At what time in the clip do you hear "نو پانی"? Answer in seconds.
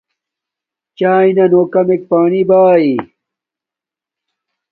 2.03-2.41